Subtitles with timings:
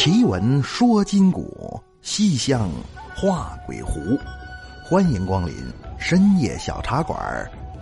[0.00, 2.70] 奇闻说今古，西厢
[3.16, 4.16] 画鬼狐。
[4.84, 5.52] 欢迎光临
[5.98, 7.18] 深夜小茶馆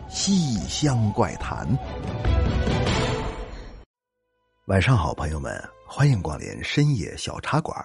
[0.10, 1.68] 《西厢怪谈》。
[4.64, 7.78] 晚上好，朋友们，欢迎光临深夜小茶馆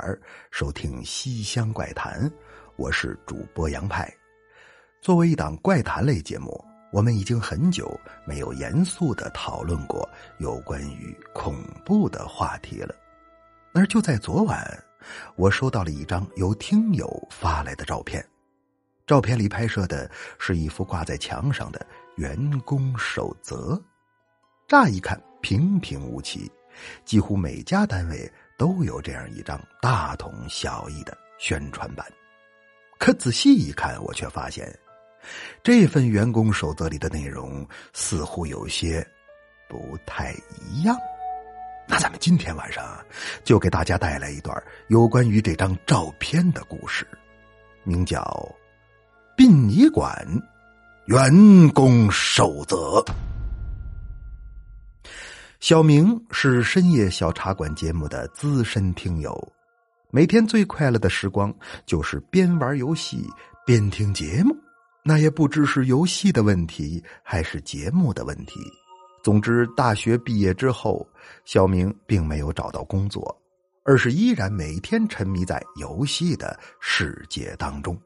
[0.50, 2.22] 收听《西厢怪谈》。
[2.78, 4.10] 我是主播杨派。
[5.02, 6.64] 作为一档怪谈类节目，
[6.94, 10.08] 我们已经很久没有严肃的讨论过
[10.38, 11.54] 有关于恐
[11.84, 12.96] 怖的话题了。
[13.74, 14.84] 而就在昨晚，
[15.36, 18.26] 我收到了一张由听友发来的照片，
[19.08, 21.86] 照片里拍摄的是一幅挂在墙上的
[22.18, 23.82] 员工守则。
[24.68, 26.52] 乍一看平平无奇，
[27.06, 32.06] 几乎每家单位都有这样一张大同小异的宣传版。
[33.00, 34.78] 可仔细一看，我却发现，
[35.64, 39.06] 这份员工守则里的内容似乎有些
[39.68, 40.36] 不太
[40.70, 40.96] 一样。
[41.92, 42.98] 那咱们今天晚上
[43.44, 44.56] 就给大家带来一段
[44.88, 47.06] 有关于这张照片的故事，
[47.84, 48.22] 名叫
[49.36, 50.26] 《殡仪馆
[51.08, 53.02] 员工守则》。
[55.60, 59.52] 小明是深夜小茶馆节目的资深听友，
[60.12, 61.54] 每天最快乐的时光
[61.86, 63.30] 就是边玩游戏
[63.66, 64.56] 边听节目，
[65.04, 68.62] 那也不知是游戏的问题还是节目的问题。
[69.24, 71.08] 总之，大学毕业之后，
[71.46, 73.36] 小明并没有找到工作，
[73.84, 78.00] 而是依然每天沉迷在游戏的世界当中。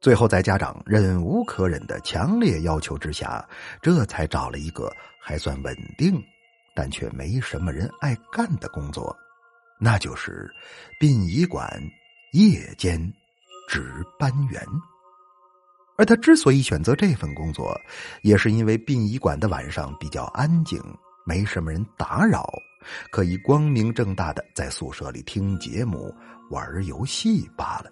[0.00, 3.44] 最后，在家长忍无可忍的强烈要求之下，
[3.80, 6.20] 这才找了一个还算稳定，
[6.74, 9.16] 但却没什么人爱干的工作，
[9.78, 10.50] 那就是
[10.98, 11.68] 殡仪馆
[12.32, 13.00] 夜间
[13.68, 14.64] 值班员。
[15.96, 17.78] 而他之所以选择这份工作，
[18.22, 20.80] 也是因为殡仪馆的晚上比较安静，
[21.26, 22.50] 没什么人打扰，
[23.10, 26.12] 可以光明正大的在宿舍里听节目、
[26.50, 27.90] 玩游戏罢了。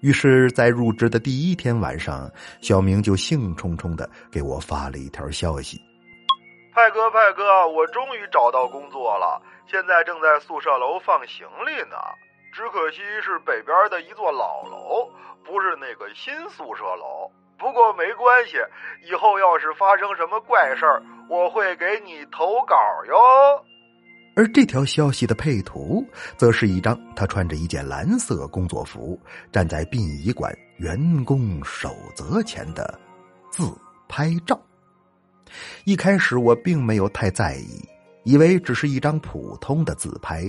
[0.00, 5.80] 于是，在入职的第一天晚上，小明就兴冲冲的给我发了一条消息
[6.72, 11.96] ：“派哥，派哥，我终于找到工作了，现在正在宿舍楼放行李呢。”
[12.58, 15.08] 只可惜是北边的一座老楼，
[15.46, 17.30] 不是那个新宿舍楼。
[17.56, 18.56] 不过没关系，
[19.08, 22.74] 以后要是发生什么怪事儿，我会给你投稿
[23.06, 23.64] 哟。
[24.34, 26.04] 而这条消息的配图，
[26.36, 29.16] 则是一张他穿着一件蓝色工作服，
[29.52, 32.98] 站在殡仪馆员工守则前的
[33.52, 33.72] 自
[34.08, 34.60] 拍照。
[35.84, 37.88] 一开始我并没有太在意，
[38.24, 40.42] 以为只是一张普通的自拍。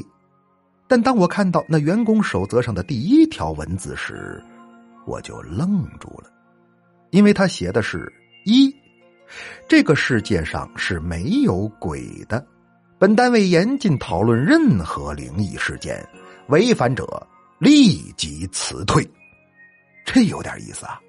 [0.89, 4.43] 但当我看到那员工守则上的第一条文字时，
[5.05, 6.29] 我就愣住了，
[7.11, 8.11] 因为他写的是
[8.43, 8.75] 一，
[9.67, 12.43] 这个世界上是没有鬼的，
[12.97, 16.03] 本单位严禁讨论任何灵异事件，
[16.47, 17.05] 违反者
[17.59, 19.07] 立即辞退。
[20.03, 20.99] 这有点意思啊！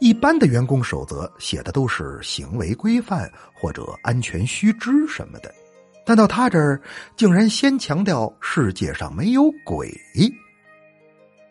[0.00, 5.52] 一般的员工守则写的都是行为规范或者安全须知什么的。
[6.08, 6.80] 但到他这儿，
[7.18, 9.92] 竟然先强调世界上没有鬼。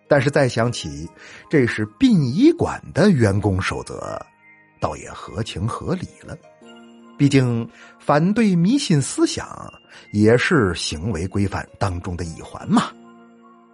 [0.08, 1.08] 但是再想起
[1.48, 4.20] 这是殡仪馆的员工守则，
[4.80, 6.36] 倒也合情合理了。
[7.20, 7.70] 毕竟
[8.00, 9.72] 反对迷信思想
[10.12, 12.92] 也是行为规范当中的一环嘛。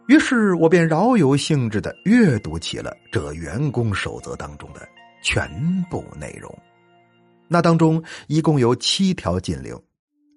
[0.10, 4.86] 于是我便饶有兴致的阅读起了这员工守则当中的
[5.24, 5.50] 全
[5.90, 6.54] 部内容。
[7.48, 9.74] 那当中一共有七条禁令。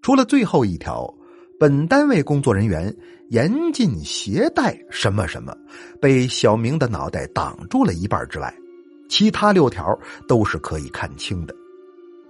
[0.07, 1.13] 除了最后一条，
[1.59, 2.95] 本单位工作人员
[3.31, 5.53] 严禁携带什么什么，
[6.01, 8.55] 被小明的脑袋挡住了一半之外，
[9.09, 11.53] 其他六条都是可以看清的。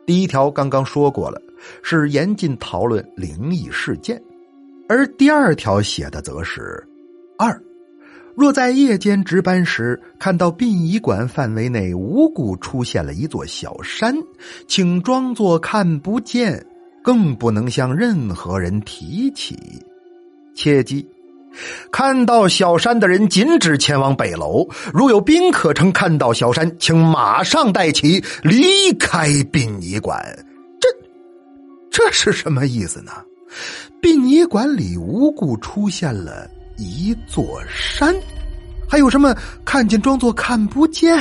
[0.07, 1.39] 第一条刚刚说过了，
[1.83, 4.19] 是严禁讨论灵异事件，
[4.89, 6.83] 而第二条写的则是：
[7.37, 7.63] 二，
[8.35, 14.17] 若在夜间值班时看到殡仪馆范围内无故出现了一座小山，
[14.67, 16.67] 请装作看不见。
[17.07, 19.57] 更不能向任何人提起，
[20.57, 21.09] 切记，
[21.93, 24.69] 看到小山的人禁止前往北楼。
[24.93, 30.21] 如有宾客称看到小山，请马上带其离开殡仪馆。
[30.81, 30.89] 这
[31.93, 33.13] 这是什么意思呢？
[34.03, 38.13] 殡仪馆里无故出现了一座山，
[38.89, 39.33] 还有什么
[39.65, 41.17] 看见装作看不见？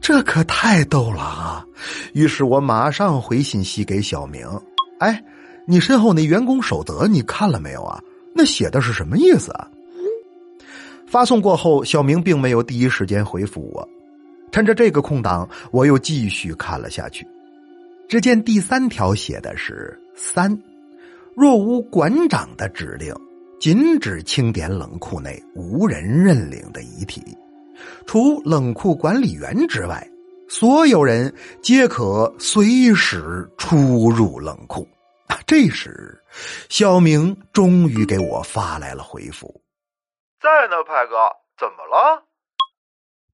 [0.00, 1.66] 这可太逗了啊！
[2.12, 4.48] 于是我马上回信息给小明。
[5.00, 5.22] 哎，
[5.66, 8.00] 你身后那员工守则你看了没有啊？
[8.34, 9.68] 那写的是什么意思啊？
[11.06, 13.88] 发送过后，小明并没有第一时间回复我。
[14.52, 17.26] 趁着这个空档，我又继续看了下去。
[18.08, 20.56] 只见第三条写的是三，
[21.34, 23.14] 若无馆长的指令，
[23.58, 27.22] 禁止清点冷库内无人认领的遗体，
[28.06, 30.06] 除冷库管理员之外，
[30.50, 31.32] 所有人
[31.62, 34.86] 皆可随时出入冷库。
[35.46, 36.20] 这时，
[36.68, 39.62] 小明终于给我发来了回复
[40.42, 41.14] ：“在呢，派哥，
[41.56, 42.24] 怎么了？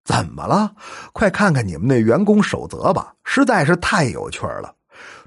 [0.04, 0.70] 怎么了？
[1.14, 4.74] 快看看你们那员工守则吧，实在是太有趣了。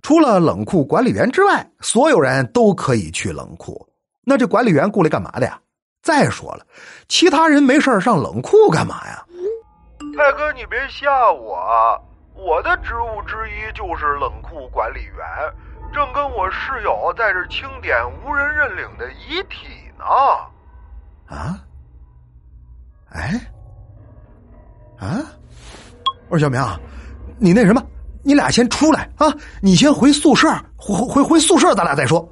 [0.03, 3.89] 除了冷库管理员之外，所有人都可以去冷库。
[4.23, 5.59] 那这管理员雇来干嘛的呀？
[6.03, 6.63] 再说了，
[7.07, 9.25] 其他人没事上冷库干嘛呀？
[10.15, 11.99] 泰哥，你别吓我啊，
[12.33, 15.25] 我的职务之一就是冷库管理员。”
[15.91, 19.67] 正跟我室友在这清点无人认领的遗体
[19.97, 20.05] 呢。
[21.35, 21.59] 啊？
[23.09, 23.41] 哎？
[24.99, 25.19] 啊？
[26.27, 26.61] 我说小明，
[27.39, 27.83] 你那什么？
[28.21, 29.33] 你俩先出来啊！
[29.61, 30.47] 你先回宿舍，
[30.77, 32.27] 回回回宿舍，咱俩再说。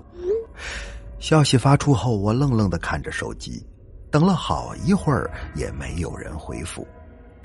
[1.17, 3.65] 消息发出后，我愣愣的看着手机，
[4.11, 6.87] 等了好一会儿也没有人回复，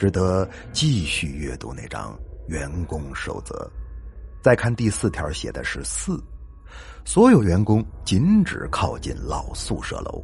[0.02, 2.18] 只得继续阅读那张
[2.48, 3.70] 员工守则。
[4.42, 6.20] 再看第四条，写的是四，
[7.04, 10.20] 所有员工禁止靠近老宿舍楼，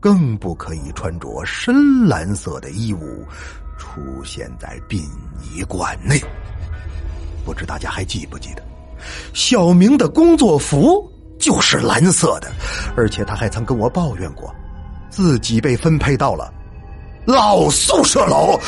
[0.00, 3.24] 更不可以穿着深蓝色的衣物
[3.78, 5.04] 出现在殡
[5.40, 6.20] 仪馆内。
[7.44, 8.64] 不知大家还记不记得，
[9.32, 11.08] 小明的工作服
[11.38, 12.52] 就是蓝色的，
[12.96, 14.52] 而且他还曾跟我抱怨过，
[15.08, 16.52] 自己被分配到了
[17.26, 18.58] 老宿舍楼。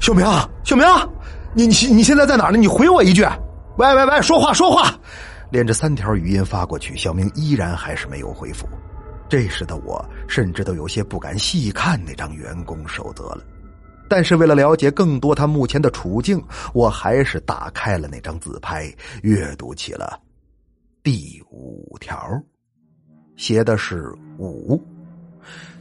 [0.00, 0.24] 小明，
[0.64, 0.86] 小明，
[1.54, 2.56] 你你你现在在哪呢？
[2.56, 3.22] 你回我一句。
[3.76, 4.98] 喂喂喂，说话说话！
[5.50, 8.66] 连着三条语音发过去，小明依然还是没有回复。
[9.28, 13.44] 这时的我甚至都有些不敢细看那张员工守则了。
[14.08, 16.42] 但是为了了解更多他目前的处境，
[16.72, 18.92] 我还是打开了那张自拍，
[19.22, 20.18] 阅读起了
[21.02, 22.16] 第五条，
[23.36, 24.80] 写的是五，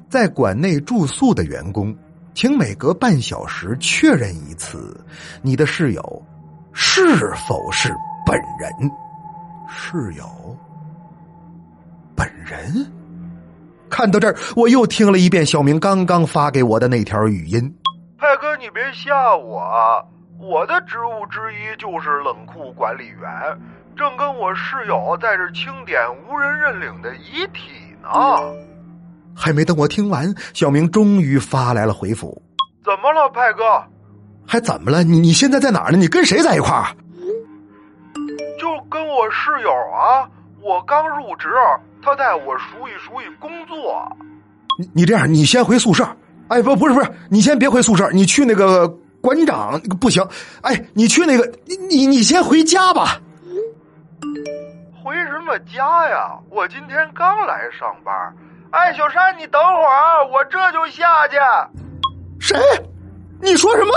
[0.09, 1.95] 在馆内住宿的员工，
[2.35, 5.03] 请每隔半小时确认一次
[5.41, 6.23] 你的室友。
[6.73, 7.89] 是否是
[8.25, 8.91] 本人？
[9.69, 10.25] 室友？
[12.13, 12.85] 本人？
[13.89, 17.73] 看到这儿，我又听了一遍小明刚刚发给我的那条语音。
[18.17, 20.05] 派哥，你别吓我，
[20.37, 23.57] 我的职务之一就是冷库管理员，
[23.95, 25.97] 正跟我室友在这清点
[26.27, 27.71] 无人认领的遗体
[28.01, 28.09] 呢。
[29.35, 32.41] 还没等我听完，小明终于发来了回复：
[32.83, 33.63] 怎么了，派哥？
[34.47, 35.03] 还怎么了？
[35.03, 35.97] 你你现在在哪儿呢？
[35.97, 36.87] 你跟谁在一块儿？
[38.59, 40.29] 就跟我室友啊，
[40.61, 41.49] 我刚入职，
[42.01, 44.07] 他带我熟悉熟悉工作。
[44.79, 46.07] 你你这样，你先回宿舍。
[46.47, 48.87] 哎，不不是不是，你先别回宿舍，你去那个
[49.19, 50.25] 馆长不行。
[50.61, 53.19] 哎，你去那个，你你你先回家吧。
[55.03, 56.37] 回什么家呀？
[56.49, 58.13] 我今天刚来上班。
[58.75, 61.37] 哎，小山，你等会儿，我这就下去。
[62.41, 62.59] 谁？
[63.39, 63.93] 你说什么？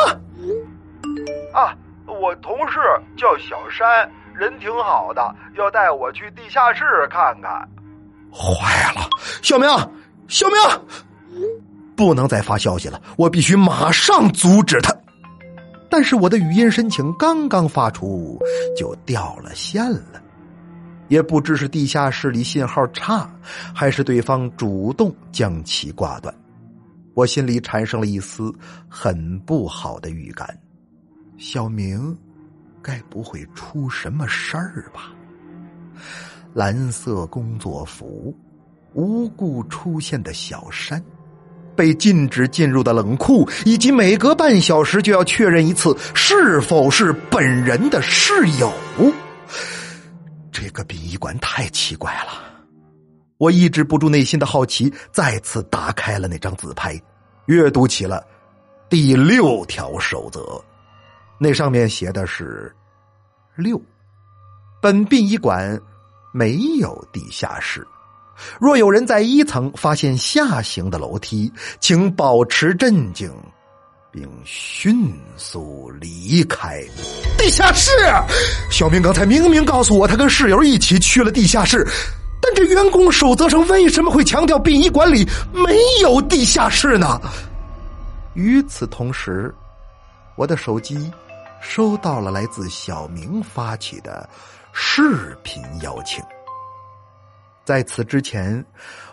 [1.52, 1.74] 啊，
[2.06, 2.78] 我同事
[3.16, 7.68] 叫小山，人挺好的，要带我去地下室看看。
[8.32, 9.00] 坏了，
[9.42, 9.68] 小明，
[10.28, 10.56] 小明，
[11.96, 14.94] 不能再发消息了，我必须马上阻止他。
[15.90, 18.38] 但是我的语音申请刚刚发出，
[18.76, 20.22] 就掉了线了，
[21.08, 23.28] 也不知是地下室里信号差，
[23.74, 26.34] 还是对方主动将其挂断。
[27.14, 28.54] 我心里产生了一丝
[28.88, 30.56] 很不好的预感。
[31.36, 32.16] 小明，
[32.80, 35.12] 该不会出什么事儿吧？
[36.54, 38.34] 蓝色工作服，
[38.94, 41.02] 无故出现的小山，
[41.74, 48.72] 被禁止进入的冷库，以及每隔半小时就要确认一次是否是本人的室友。
[50.68, 52.32] 这个殡仪馆太奇怪了，
[53.38, 57.00] 我抑制不住内心的好奇，再次打开了那张自拍，
[57.46, 58.22] 阅读起了
[58.90, 60.62] 第六条守则。
[61.38, 62.70] 那上面写的是
[63.56, 63.80] 六，
[64.82, 65.80] 本殡仪馆
[66.34, 67.86] 没有地下室。
[68.60, 73.32] 若有人在一层发现下行的楼梯，请保持镇静，
[74.18, 76.82] 并迅速离开
[77.38, 77.90] 地下室。
[78.68, 81.86] 小明刚才明明告诉我，他跟室友一起去了地下室，
[82.42, 87.20] 但这员工守则上为什么会强调殡仪馆里没有地下室呢？
[88.34, 89.54] 与此同时，
[90.36, 91.10] 我的手机。
[91.60, 94.28] 收到了来自小明发起的
[94.72, 96.22] 视频邀请。
[97.64, 98.64] 在此之前，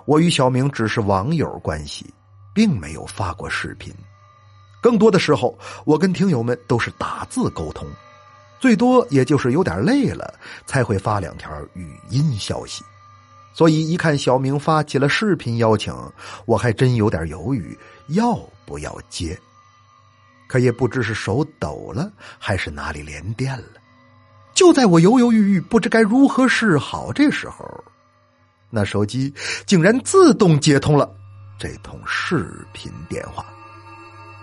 [0.06, 2.06] 我与小明只是网友关系，
[2.54, 3.92] 并没有发过视频。
[4.86, 7.88] 更多的时候，我跟听友们都是打字沟通，
[8.60, 10.32] 最多也就是有点累了
[10.68, 12.84] 才会发两条语音消息。
[13.52, 15.92] 所以一看小明发起了视频邀请，
[16.46, 17.76] 我还真有点犹豫
[18.10, 19.36] 要不要接。
[20.46, 23.82] 可也不知是手抖了，还是哪里连电了。
[24.54, 27.84] 就在我犹犹豫豫，不知该如何是好，这时候，
[28.70, 29.34] 那手机
[29.66, 31.12] 竟然自动接通了
[31.58, 33.44] 这通视频电话。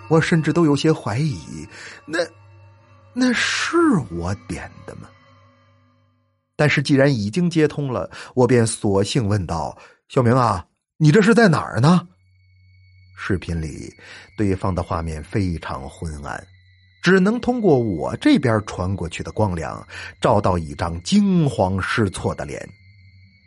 [0.09, 1.67] 我甚至都有些怀疑，
[2.05, 2.19] 那
[3.13, 3.77] 那是
[4.11, 5.09] 我点的吗？
[6.55, 9.75] 但是既然已经接通了，我便索性问道
[10.09, 10.65] ：“小明啊，
[10.97, 12.07] 你这是在哪儿呢？”
[13.17, 13.91] 视频里，
[14.37, 16.45] 对方的画面非常昏暗，
[17.01, 19.85] 只能通过我这边传过去的光亮，
[20.21, 22.67] 照到一张惊慌失措的脸。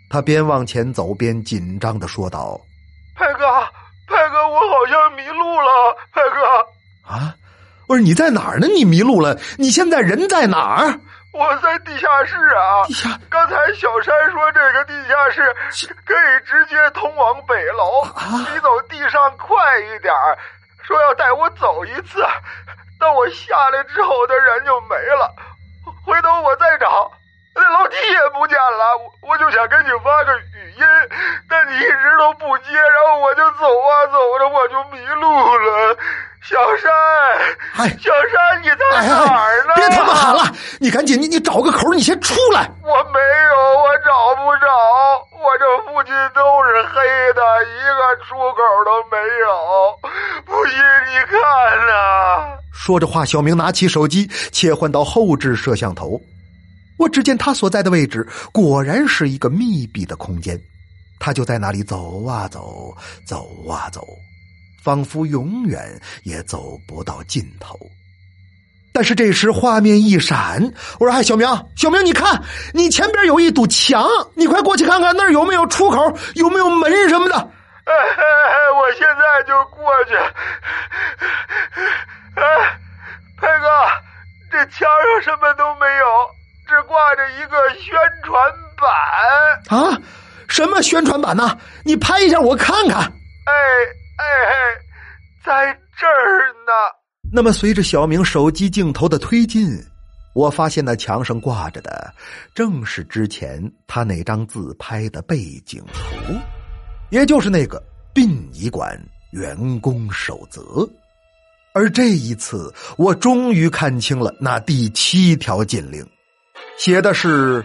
[0.09, 2.61] 他边往前走边紧张的说道
[3.15, 3.45] ：“派哥，
[6.17, 6.41] 了，派哥。”
[7.13, 7.35] 啊，
[7.87, 8.67] 不是你在哪儿呢？
[8.67, 9.37] 你迷路了？
[9.59, 10.99] 你现在人在哪儿？
[11.37, 12.83] 我在地下室啊！
[12.89, 15.55] 地下，刚才小山说这个地下室
[16.07, 18.03] 可以直接通往北楼，
[18.51, 20.11] 你走地上快一点
[20.83, 22.25] 说要带我走一次，
[22.99, 25.31] 但我下来之后，他人就没了。
[26.07, 27.13] 回头我再找，
[27.55, 28.97] 那楼梯也不见了。
[29.21, 30.83] 我就想给你发个语音，
[31.51, 35.45] 但你一直都不接，然后我就走啊走着，我就迷路
[37.77, 39.75] 哎，小山，你在哪儿呢？
[39.77, 42.71] 别他妈喊了，你赶紧，你你找个口，你先出来。
[42.83, 44.67] 我没有，我找不着，
[45.33, 47.03] 我这附近都是黑
[47.35, 49.99] 的，一个出口都没有。
[50.47, 51.39] 不信你看
[51.87, 52.57] 呐！
[52.73, 56.19] 说着话，小明拿起手机，切换到后置摄像头。
[56.99, 60.59] 我只见他所在的位置果然是一个密闭的空间，
[61.21, 62.95] 他就在那里走啊走，
[63.27, 64.03] 走啊走。
[64.87, 67.77] 仿佛永远也走不到尽头。
[68.93, 70.63] 但是这时画面一闪，
[71.01, 72.41] 我说：“哎，小明，小明，你看，
[72.73, 77.35] 你前边有一堵墙，你快过去看看，那儿有没有出口，有没有门什么的。”
[77.85, 77.93] 哎，
[78.79, 80.15] 我现在就过去。
[82.37, 82.79] 哎，
[83.37, 83.67] 佩哥，
[84.53, 86.07] 这墙上什么都没有，
[86.69, 88.41] 只挂着一个宣传
[88.79, 89.79] 板。
[89.81, 89.99] 啊？
[90.47, 91.59] 什么宣传板呢？
[91.85, 93.01] 你拍一下我看看。
[93.01, 93.53] 哎。
[94.19, 94.25] 哎，
[95.45, 96.73] 在这儿呢。
[97.33, 99.69] 那么，随着小明手机镜头的推进，
[100.33, 102.15] 我发现那墙上挂着的
[102.55, 106.35] 正是之前他那张自拍的背景图，
[107.11, 107.83] 也就是那个
[108.15, 108.99] 殡仪馆
[109.33, 110.89] 员工守则。
[111.73, 116.07] 而这一次，我终于看清了那第七条禁令，
[116.79, 117.63] 写的是：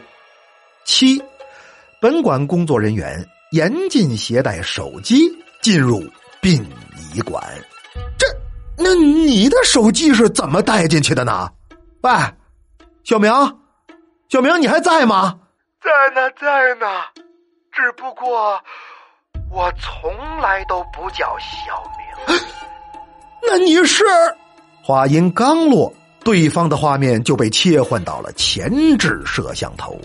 [0.86, 1.22] 七，
[2.01, 5.31] 本馆工作人员严禁携带手机
[5.62, 6.03] 进入。
[6.41, 6.65] 殡
[7.13, 7.43] 仪馆，
[8.17, 8.25] 这
[8.75, 11.48] 那你的手机是怎么带进去的呢？
[12.01, 12.12] 喂，
[13.03, 13.31] 小明，
[14.27, 15.39] 小明，你还在吗？
[15.83, 16.88] 在呢，在呢，
[17.71, 18.60] 只不过
[19.51, 21.83] 我从来都不叫小
[22.27, 22.39] 明。
[23.48, 24.03] 那你是？
[24.83, 25.93] 话音刚落，
[26.24, 29.95] 对方的画面就被切换到了前置摄像头。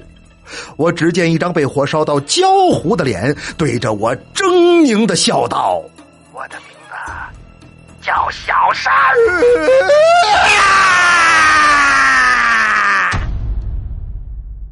[0.76, 5.82] 我只见一张被火烧到焦糊的脸，对着我狰狞的笑道。
[8.06, 8.92] 叫小山。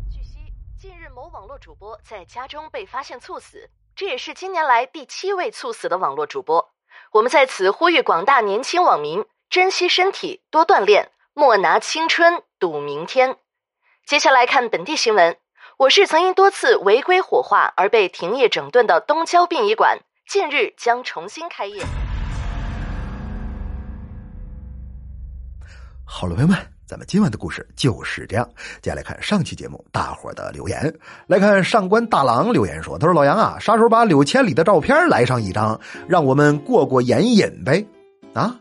[0.08, 0.38] 据悉，
[0.80, 6.70] 近日某网络主播在家中被发现猝死，这也是近年来第七位猝死的网络主播。
[7.10, 13.38] 我们在此呼吁广大年轻网民珍惜身体，多锻炼，莫拿青春赌明天。
[14.06, 15.36] 接下来看本地新闻：
[15.78, 19.98] 我市曾因多次违规火化而被停业整顿的东郊殡仪馆。
[20.28, 21.84] 近日将重新开业。
[26.16, 26.56] 好了，朋友们，
[26.86, 28.48] 咱们今晚的故事就是这样。
[28.80, 30.94] 接下来看上期节目大伙的留言。
[31.26, 37.84] 来看上官大郎留言说：“他说老杨啊，啥时候把柳千里的照片来上一张，让我们过过眼瘾呗？
[38.32, 38.54] 啊，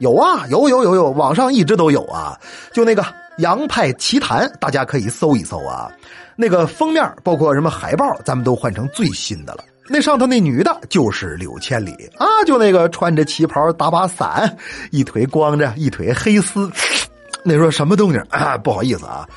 [0.00, 2.38] 有啊，有有有有，网上一直都有啊。
[2.74, 3.02] 就那个
[3.38, 5.90] 《杨派奇谈》，大家可以搜一搜啊。
[6.36, 14.56] 那个封面包括什么海报，咱们都换成最新的了。”那上头那女的就是柳千里啊，就那个穿着旗袍打把伞，
[14.90, 16.70] 一腿光着，一腿黑丝。
[17.44, 18.24] 那时候什么动静？
[18.62, 19.28] 不好意思啊，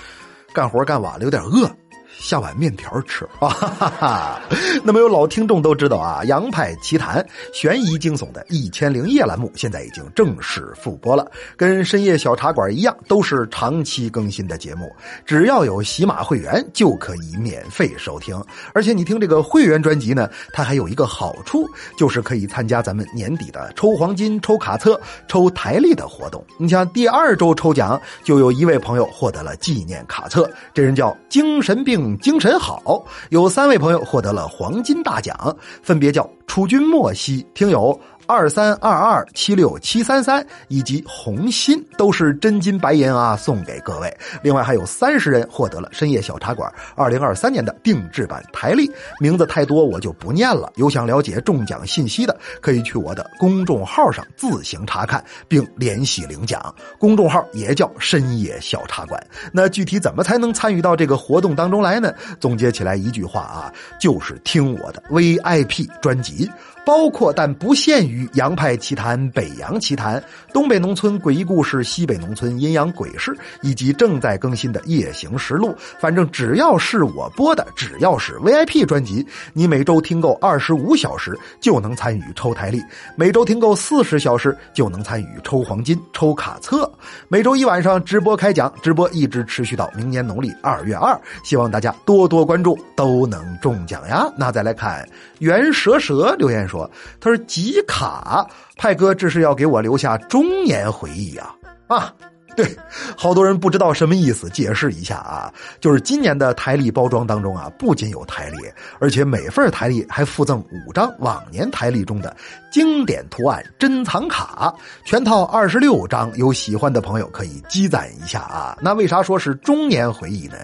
[0.53, 1.69] 干活干晚了，有点饿。
[2.17, 3.49] 下碗面条吃啊！
[3.77, 4.41] 哈哈。
[4.83, 7.21] 那么有老听众都知道啊，《杨派奇谈》
[7.53, 14.91] 悬疑惊悚的一千零夜栏目现在已经正式复播了，跟深夜小茶馆一样，都是长期更新的节目。
[15.25, 18.41] 只要有喜马会员就可以免费收听，
[18.73, 21.67] 而且你听这个会员专辑呢，它还有一个好处，
[21.97, 26.43] 就是可以参加咱们年底的抽黄金、抽卡册、抽台历的活动。
[26.57, 32.04] 你像第二周抽奖，就有一位朋友获得了纪念卡册，这人叫精神病。
[32.19, 37.99] 精神好，有三位朋友获得了黄金大奖，分别叫楚君莫西听友。
[38.27, 44.17] 二三二二七六七三三以及红心都是真金白银啊，送给各位。
[44.41, 50.71] 另外还有三十人获得了深夜小茶馆二零二三年的定制版台历，名字太多我就不念了。
[50.75, 56.73] 有想了解中奖信息的，可以去我的公众号上自行查看并联系领奖。
[56.97, 59.21] 公众号也叫深夜小茶馆。
[59.51, 62.11] 那具体怎么才能参与到这个活动当中来呢？
[62.39, 66.49] 总结起来一句话啊，就是听我的 VIP 专辑。
[66.85, 70.23] 包括但不限于洋派奇谈、北洋奇谈、
[70.53, 75.75] 东北农村诡异故事、西北农村阴阳鬼事，以及正在更新的夜行实录。
[75.99, 82.79] 反正只要是我播的，只要是 VIP 专辑，你每周听够二十五小时就能参与抽台历；
[83.15, 86.91] 每周听够四十小时就能参与抽黄金、抽卡册。
[87.27, 91.19] 每周一晚上直播开讲，直播一直持续到明年农历二月二。
[91.43, 94.31] 希望大家多多关注，都能中奖呀！
[94.37, 95.07] 那再来看
[95.39, 96.74] 袁蛇蛇留言说。
[96.75, 96.89] 说，
[97.21, 101.55] 他说集卡派哥，这是要给我留下中年回忆啊！
[101.87, 102.13] 啊，
[102.55, 102.75] 对，
[103.15, 108.57] 好多人不知道什么意思，解释一下啊，就是今年的台历包装当中啊，不仅有台历，
[108.99, 112.35] 而且每份台历还附赠五张往年台历中的
[112.71, 114.73] 经典图案珍藏卡，
[115.05, 118.77] 全套二十六张，有喜欢的朋友可以积攒一下啊。
[118.81, 120.55] 那为啥说是中年回忆呢？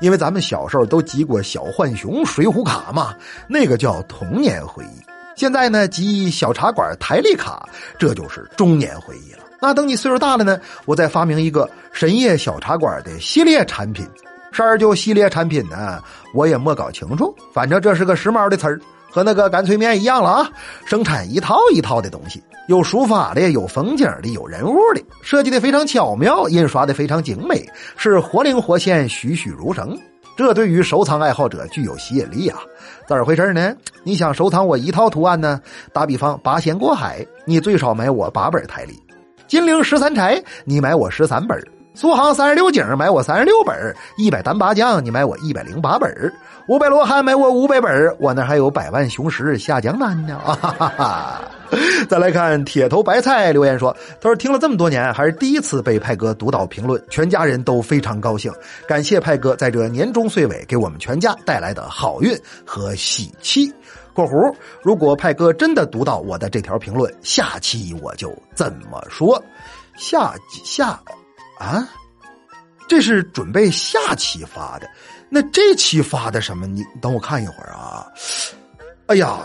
[0.00, 3.14] 因为咱们小时候都集过小浣熊水浒卡嘛，
[3.48, 5.13] 那个叫童年回忆。
[5.36, 9.40] 现在呢，集小茶馆台历卡，这就是中年回忆了。
[9.60, 14.06] 那等你岁数大了呢，我再发明一个深夜小茶馆的系列产品。
[14.52, 16.00] 事儿就系列产品呢？
[16.32, 17.34] 我也没搞清楚。
[17.52, 20.50] 反正这是个时髦的词儿，和那个干脆面一样了啊！
[20.84, 29.98] 生产一套一套的东西，有书法的，有风景的，有人物的，设计的非常巧妙，印刷的非常精美，是活灵活现，栩栩如生。
[30.36, 32.58] 这对于收藏爱好者具有吸引力啊！
[33.06, 33.74] 咋回事呢？
[34.02, 35.60] 你想收藏我一套图案呢？
[35.92, 38.94] 打比方，八仙过海，你最少买我八本台历；
[39.46, 41.56] 金陵十三钗，你买我十三本；
[41.96, 43.72] 苏杭三十六景，买我三十六本；
[44.16, 46.10] 一百单八将，你买我一百零八本；
[46.66, 48.16] 五百罗汉，买我五百本。
[48.18, 50.36] 我那还有百万雄师下江南呢！
[50.44, 51.40] 啊哈哈哈！
[52.08, 58.52] 再来看铁头白菜留言说：“他说听了这么多年，还是第一次被派哥读到评论，全家人都非常高兴。
[58.88, 63.72] 感谢派哥在这年终岁尾给我们全家带来的好运和喜气。
[64.12, 64.52] ”（括弧）
[64.82, 69.40] 如果派哥真的读到我的这条评论，下期我就怎么说？
[69.96, 71.00] 下下
[71.58, 71.88] 啊？
[72.86, 74.88] 这是准备下期发的？
[75.30, 76.66] 那这期发的什么？
[76.66, 78.06] 你等我看一会儿啊！
[79.06, 79.38] 哎呀，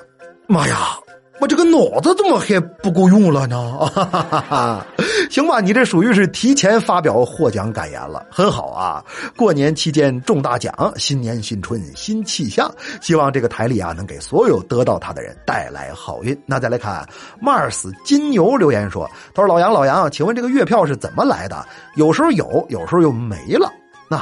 [0.48, 0.98] 妈呀！
[1.40, 3.78] 我这个脑子怎么还不够用了呢？
[3.94, 4.86] 哈哈哈哈
[5.30, 9.04] 行吧，你这属于是提前发表获奖感言了，很好啊！
[9.38, 12.70] 过年期间中大奖，新年新春新气象，
[13.02, 16.38] 希望这个台历啊能给所有得到它的人带来好运。
[16.46, 17.08] 那再来看
[17.42, 21.66] Mars 金牛留言说：“他说老杨老杨，请问这个月票是怎么来的？
[21.96, 23.72] 有时候有，有时候又没了。
[24.10, 24.22] 那。”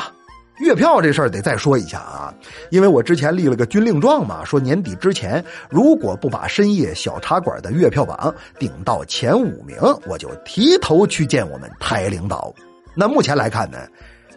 [0.59, 2.33] 月票这事儿得再说一下啊，
[2.71, 12.53] 因为我之前立了个军令状嘛，说年底之前如果不把深夜小茶馆的月票榜顶到前五名，我就提头去见我们台领导。
[12.95, 13.77] 那目前来看呢，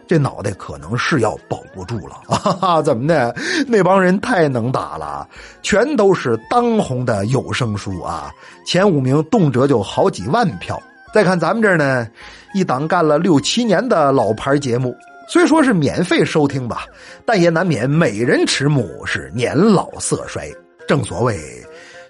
[0.07, 2.15] 这脑袋可能是要保不住了
[2.61, 2.81] 啊！
[2.83, 3.35] 怎么的？
[3.67, 5.27] 那帮人太能打了，
[5.63, 8.31] 全都是当红的有声书啊，
[8.63, 10.79] 前五名动辄就好几万票。
[11.13, 12.07] 再看咱们这儿呢，
[12.53, 14.95] 一档干了六七年的老牌节目。
[15.31, 16.85] 虽说是免费收听吧，
[17.25, 20.51] 但也难免美人迟暮，是年老色衰。
[20.85, 21.39] 正所谓，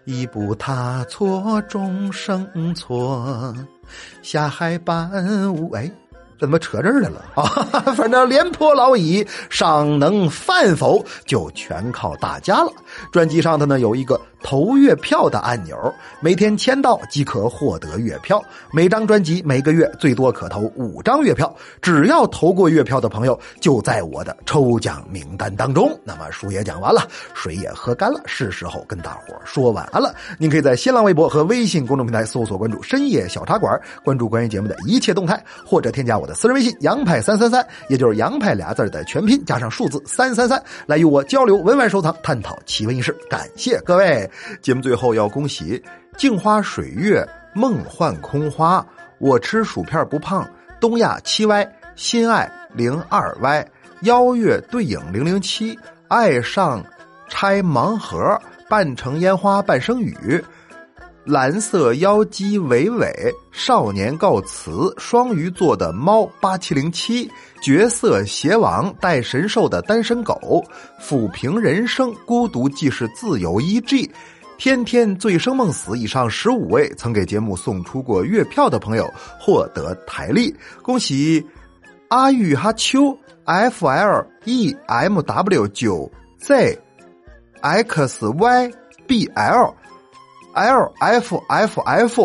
[0.05, 3.55] 一步踏错，终生错，
[4.23, 5.88] 下海伴无哎。
[6.39, 7.43] 怎么扯这儿来了 啊？
[7.95, 11.05] 反正廉颇老矣，尚能饭否？
[11.23, 12.73] 就全靠大家了。
[13.12, 15.77] 专辑上头呢有一个投月票的按钮，
[16.19, 18.43] 每天签到即可获得月票。
[18.71, 25.97] 每张专辑每个月最多可投五张月票，只要投过月票的朋友就在我的抽奖名单当中。
[26.04, 30.13] 那么书也讲完了，水也喝干了，是时候跟大伙说晚安了。
[30.38, 36.34] 您可以在新浪微博和微信公众平台搜索关注“深夜小茶馆”，关注关于节目的一切动态，或者添加我的。
[36.34, 43.15] 私人微信杨派三三三，也就是杨派俩字的全拼加上数字三三三，来与我交流文玩收藏，探讨奇闻异事。
[43.30, 44.30] 感谢各位！
[44.61, 45.81] 节目最后要恭喜
[46.17, 48.85] 镜花水月、梦幻空花、
[49.17, 50.47] 我吃薯片不胖、
[50.79, 53.65] 东亚七歪、心爱零二歪、
[54.01, 56.83] 邀月对影零零七、爱上
[57.27, 58.39] 拆盲盒、
[58.69, 60.43] 半城烟花半生雨、
[61.23, 63.13] 蓝色妖姬伟伟，
[63.51, 67.29] 少年告辞，双鱼座的猫八七零七，
[67.62, 70.63] 绝色邪王带神兽的单身狗，
[70.99, 73.62] 抚平人生，孤独即是自由。
[73.62, 74.10] 一 G，
[74.57, 79.07] 天天醉生梦死以上十五位曾给节目送出过月票的朋友
[79.39, 81.45] 获得台历，恭喜
[82.07, 86.79] 阿玉哈秋 F L E M W 九 Z
[87.62, 88.71] X Y
[89.05, 89.75] B L。
[90.55, 92.19] L F F F，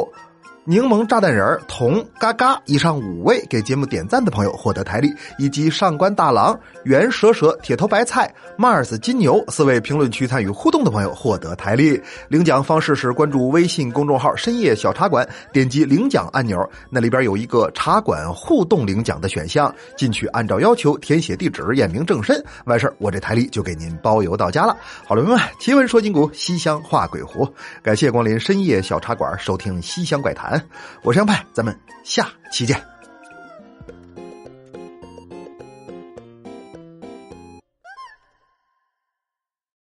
[0.69, 12.03] 柠檬炸弹人童嘎嘎以上五位给节目点赞的朋友获得台历，以及上官大郎、袁蛇蛇、铁头白菜、Mars 金牛四位评论区参与互动的朋友获得台历。
[12.27, 15.25] 领奖方式是关注微信公众号“深夜小茶馆”，
[15.55, 24.77] 点击领奖按钮，那里边有一个茶馆互动领奖的选项，进去按照要求填写地址、验明正身，完事儿我这台历就给您包邮到家了。
[25.07, 27.49] 好了，朋友们，奇闻说金谷，西厢画鬼狐，
[27.85, 30.56] 感谢光临深夜小茶馆，收听西厢怪谈。
[31.03, 32.96] 我是杨派，咱们下期见。